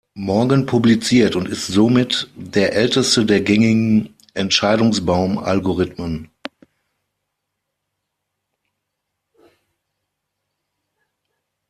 [0.15, 6.31] Morgan publiziert und ist somit der Älteste der gängigen Entscheidungsbaum-Algorithmen.